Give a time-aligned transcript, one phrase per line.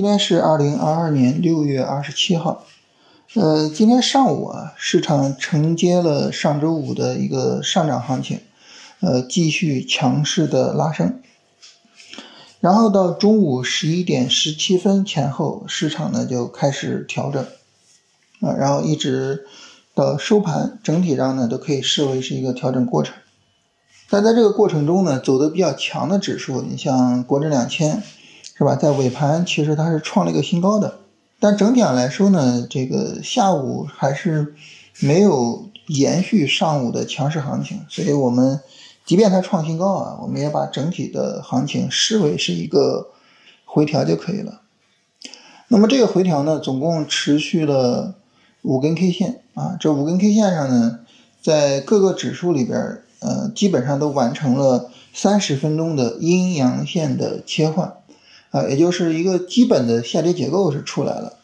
[0.00, 2.64] 今天是二零二二年六月二十七号，
[3.34, 8.40] 呃，今天上午啊，市场承接了上周五的一个上涨行情，
[9.00, 11.20] 呃，继续强势的拉升，
[12.60, 17.44] 然后到中午十一点十七分前后，市场呢就开始调整，
[18.40, 19.44] 啊，然后一直
[19.94, 23.14] 到收盘，整体上呢都可以视为是一个调整过程，
[24.08, 28.02] 但在这个过程中呢，走的比较强的指数，你像国证两千。
[28.60, 28.76] 是吧？
[28.76, 30.98] 在尾盘其实它是创了一个新高的，
[31.38, 34.54] 但整体上来说呢，这个下午还是
[34.98, 38.60] 没有延续上午的强势行情，所以我们
[39.06, 43.08] 即便它创新高啊，我们也把整体的行情视为是一个
[43.64, 44.60] 回调就可以了。
[45.68, 48.16] 那么这个回调呢，总共持续了
[48.60, 50.98] 五根 K 线啊，这五根 K 线上呢，
[51.40, 57.94] 在各个指数里边，呃，基本上都完成了三十分钟的阴阳线的切换。
[58.50, 61.34] 啊，也就是一个基本的下跌结构是出来了，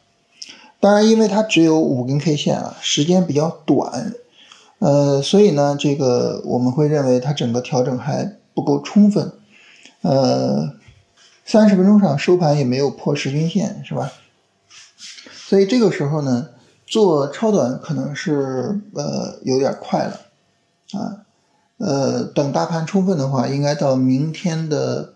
[0.80, 4.12] 当然，因为它只有五根 K 线啊，时间比较短，
[4.80, 9.32] 呃，所以呢，这个我们会认为它整个调整还不够充分，
[10.02, 10.74] 呃，
[11.44, 14.10] 三十分钟上收盘也没有破十均线，是吧？
[15.32, 16.48] 所以这个时候呢，
[16.88, 20.20] 做超短可能是呃有点快了，
[20.98, 21.22] 啊，
[21.78, 25.12] 呃，等大盘充分的话，应该到明天的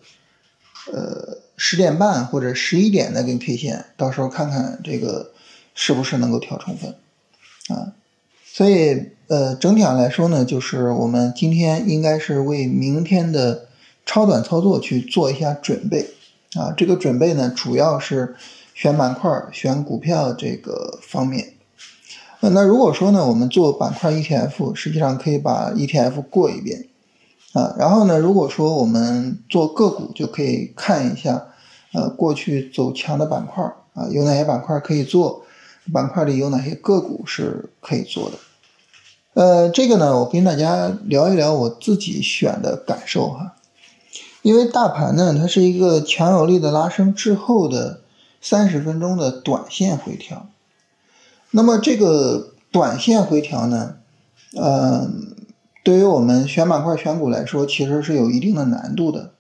[0.92, 1.41] 呃。
[1.62, 5.33] 十点半或者十一点那根 K 线，到时候看看这个
[5.75, 6.94] 是不是能够调充分
[7.69, 7.92] 啊？
[8.47, 13.69] 所以呃，整体上来说呢，就是我们今天应该是为明天的
[14.06, 16.08] 超短操作去做一下准备
[16.55, 16.72] 啊。
[16.75, 18.34] 这个准备呢，主要是
[18.75, 21.53] 选板块、选股票这个方面。
[22.41, 26.86] 呃那如果说呢，我们做板块 ETF，实际上可以把 ETF 过一遍
[27.53, 27.77] 啊。
[27.78, 31.48] 然后呢，如果说我们做个股，就可以看一下。
[31.93, 33.65] 呃，过去走强的板块
[33.95, 35.45] 啊，有哪些板块可以做？
[35.93, 38.37] 板块里有哪些个股是可以做的？
[39.34, 43.56] 呃，这个呢，我跟大家聊一聊我自己选的感受哈。
[44.43, 48.01] 因为大盘呢，它是一个强有力的拉升之后的
[48.41, 50.49] 三十分钟的短线回调。
[51.51, 53.97] 那么这个短线回调呢，
[54.55, 55.11] 呃，
[55.83, 59.33] 对于我们选板块选股来说，其实是有一定的难度的。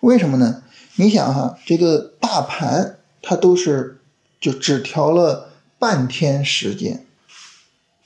[0.00, 0.62] 为什么呢？
[1.00, 4.00] 你想哈，这个大盘它都是
[4.40, 5.48] 就只调了
[5.78, 7.06] 半天时间，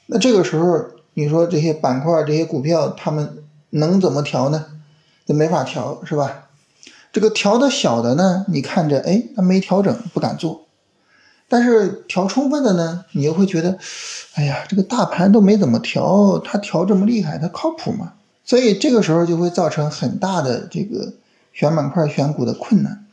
[0.05, 4.67] 那这个时候你说这些板块、这些股票，他们能怎么调呢？
[5.27, 6.51] 这没法调，是吧？
[7.11, 10.67] 这个调的小的呢，你看着哎，它没调整，不敢做；
[11.49, 13.79] 但是调充分的呢，你又会觉得，
[14.35, 18.13] 哎呀，这个大盘都没怎么调，它调这么厉害，它靠谱吗？
[18.45, 21.15] 所以这个时候就会造成很大的这个。
[21.53, 23.07] 选板块选股的困难，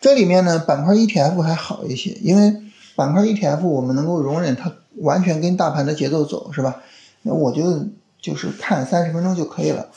[0.00, 2.56] 这里面呢，板块 ETF 还好一些，因为
[2.96, 6.82] 板块 ETF 我们能够容忍它完全跟大盘的节奏走，是吧？
[7.22, 7.86] 那我就
[8.20, 9.88] 就是看三十分钟就可以了，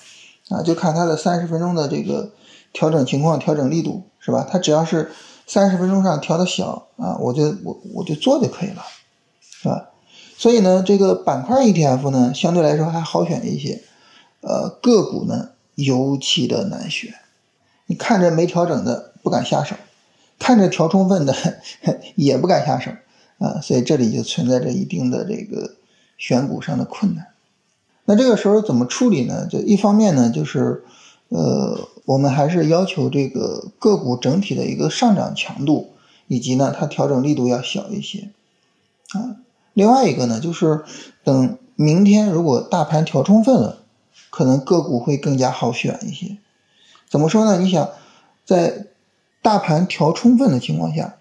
[0.49, 2.31] 啊，就看它的三十分钟的这个
[2.73, 4.45] 调整情况、调整力度，是吧？
[4.49, 5.11] 它只要是
[5.47, 8.83] 三十分钟上调的小啊，我就我我就做就可以了，
[9.41, 9.89] 是吧？
[10.37, 13.81] 所以呢，这个板块 ETF 呢，相对来说还好选一些，
[14.41, 17.13] 呃，个股呢尤其的难选。
[17.85, 19.75] 你看着没调整的不敢下手，
[20.39, 21.35] 看着调充分的
[22.15, 22.91] 也不敢下手
[23.39, 25.75] 啊，所以这里就存在着一定的这个
[26.17, 27.27] 选股上的困难。
[28.05, 29.47] 那这个时候怎么处理呢？
[29.47, 30.83] 就一方面呢，就是
[31.29, 35.91] 呃，我们还是要求这个个股整体的一个上涨强度，
[36.27, 38.29] 以及呢它调整力度要小一些
[39.13, 39.37] 啊。
[39.73, 40.83] 另外一个呢，就是
[41.23, 43.79] 等明天如果大盘调充分了，
[44.29, 46.37] 可能个股会更加好选一些。
[47.13, 47.59] 怎么说呢？
[47.59, 47.91] 你想，
[48.43, 48.87] 在
[49.43, 51.13] 大盘调充分的情况下，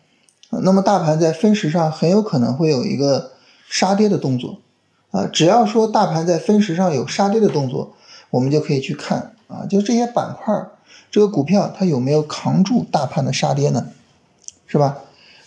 [0.48, 3.32] 那么大盘在分时上很有可能会有一个
[3.68, 4.56] 杀跌的动作，
[5.10, 7.92] 啊，只要说大盘在分时上有杀跌的动作，
[8.30, 10.66] 我们就可以去看啊，就这些板块，
[11.10, 13.88] 这个股票它有没有扛住大盘的杀跌呢？
[14.66, 14.96] 是吧？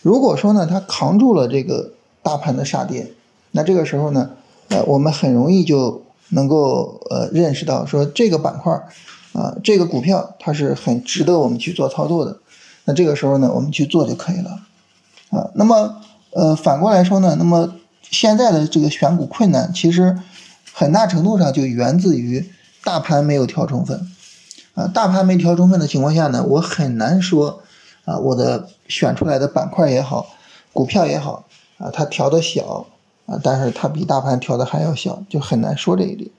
[0.00, 1.90] 如果说呢，它扛住了这个
[2.22, 3.10] 大盘的杀跌，
[3.50, 4.30] 那这个时候呢，
[4.68, 8.80] 呃，我们很容易就能够呃认识到说这个板块。
[9.36, 12.38] 啊，这个股票它是很值得我们去做操作的，
[12.86, 14.60] 那这个时候呢，我们去做就可以了。
[15.30, 16.00] 啊，那么
[16.30, 20.18] 呃反过来说呢，那么现在的这个选股困难，其实
[20.72, 22.50] 很大程度上就源自于
[22.82, 24.10] 大盘没有调充分。
[24.74, 27.60] 啊，大盘没调充分的情况下呢，我很难说
[28.06, 30.26] 啊，我的选出来的板块也好，
[30.72, 31.44] 股票也好，
[31.78, 32.86] 啊，它调的小
[33.26, 36.30] 啊，但是它比大盘调的还要小，就很难说这一点。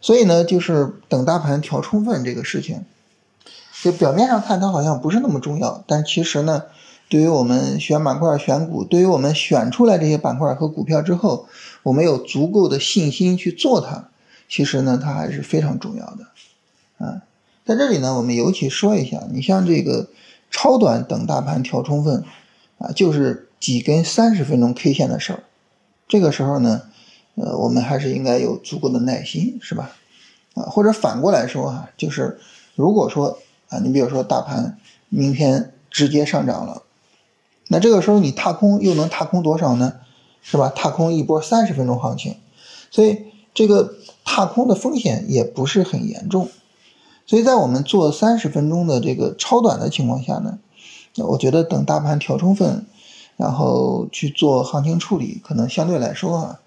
[0.00, 2.84] 所以呢，就是等大盘调充分这个事情，
[3.82, 6.64] 就表面上看它好像不是那么重要，但其实呢，
[7.08, 11.48] 对于我们选板块、选股，对于我们选出来这些板块和股票之后，
[11.82, 14.08] 我们有足够的信心去做它，
[14.48, 17.04] 其实呢，它还是非常重要的。
[17.04, 17.22] 啊，
[17.64, 20.08] 在这里呢，我们尤其说一下，你像这个
[20.50, 22.24] 超短等大盘调充分，
[22.78, 25.42] 啊，就是几根三十分钟 K 线的事儿。
[26.08, 26.82] 这个时候呢，
[27.40, 29.92] 呃，我们还是应该有足够的耐心，是吧？
[30.54, 32.38] 啊，或者反过来说哈，就是
[32.74, 33.38] 如果说
[33.68, 36.82] 啊，你比如说大盘明天直接上涨了。
[37.68, 39.94] 那这个时候你踏空又能踏空多少呢？
[40.40, 40.70] 是吧？
[40.70, 42.36] 踏空一波三十分钟行情，
[42.90, 43.94] 所以这个
[44.24, 46.48] 踏空的风险也不是很严重。
[47.26, 50.58] 所以在我们做三十分钟的这个超短的情况下呢，
[51.16, 52.86] 我觉得等大盘调充分，
[53.36, 56.60] 然后去做行情处理，可能相对来说啊，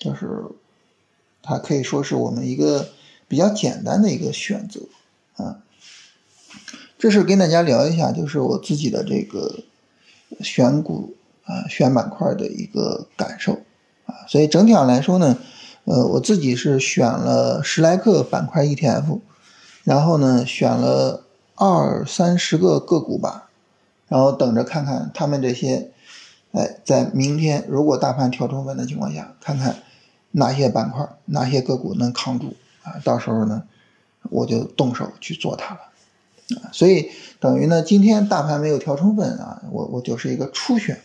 [0.00, 0.46] 就是
[1.40, 2.88] 它可以说是我们一个
[3.28, 4.80] 比较简单的一个选择
[5.36, 5.62] 啊。
[6.98, 9.60] 这是跟大家聊一下，就是我自己的这个。
[10.44, 13.54] 选股啊，选板块的一个感受
[14.06, 15.36] 啊，所以整体上来说呢，
[15.86, 19.18] 呃，我自己是选了十来个板块 ETF，
[19.82, 21.24] 然后呢，选了
[21.56, 23.50] 二三十个个股吧，
[24.06, 25.90] 然后等着看看他们这些，
[26.52, 29.82] 哎，在明天如果大盘调充分的情况下，看看
[30.32, 33.64] 哪些板块、哪些个股能扛住啊，到时候呢，
[34.30, 35.80] 我就动手去做它了
[36.60, 36.70] 啊。
[36.72, 41.00] 所以等于呢，今天大盘没有调充分啊，我我就是一个初选，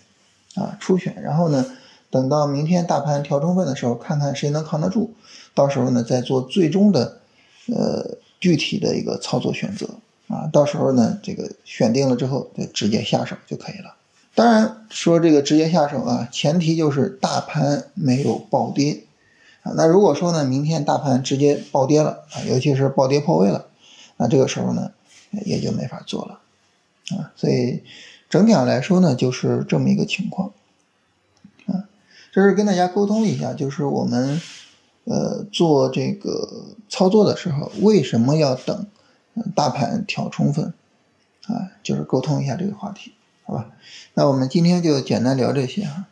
[0.55, 1.65] 啊初选，然后呢，
[2.09, 5.13] 等到明天大盘调充分的时候，看看谁能扛得住，
[5.53, 7.19] 到时候呢再做最终的，
[7.67, 9.89] 呃具体的一个操作选择
[10.27, 13.95] 啊，到时候呢这个选定了之后就直接下手就可以了。
[14.35, 19.03] 当然说这个直接下手啊，前提就是大盘没有暴跌。
[19.75, 23.65] 那如果说呢，明天大盘直接暴跌了啊，尤其是暴跌破位了，
[24.17, 24.91] 那这个时候呢。
[25.43, 26.39] 也就没法做了，
[27.17, 27.83] 啊，所以
[28.29, 30.53] 整体上来说呢，就是这么一个情况，
[31.65, 31.89] 啊，
[32.31, 34.39] 这是跟大家沟通一下，就是我们
[35.03, 36.47] 呃做这个
[36.87, 38.87] 操作的时候，为什么要等
[39.53, 40.73] 大盘调充分，
[41.47, 43.11] 啊，就是沟通一下这个话题，
[43.43, 43.71] 好吧？
[44.13, 46.05] 那我们今天就简单聊这些哈。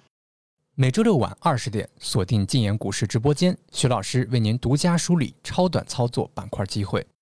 [0.76, 7.06] 每周六晚二十点，锁定禁言股市直播间，徐老师为您独家梳理超短操作板块机会。